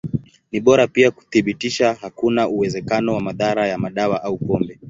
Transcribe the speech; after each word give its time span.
Ni 0.51 0.59
bora 0.59 0.87
pia 0.87 1.11
kuthibitisha 1.11 1.93
hakuna 1.93 2.47
uwezekano 2.47 3.13
wa 3.13 3.21
madhara 3.21 3.67
ya 3.67 3.77
madawa 3.77 4.23
au 4.23 4.37
pombe. 4.37 4.79